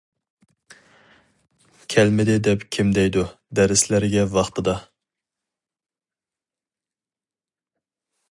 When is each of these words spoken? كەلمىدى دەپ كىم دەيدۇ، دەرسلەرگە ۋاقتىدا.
كەلمىدى 1.93 2.37
دەپ 2.47 2.63
كىم 2.77 2.93
دەيدۇ، 2.95 3.25
دەرسلەرگە 3.59 4.25
ۋاقتىدا. 4.33 4.75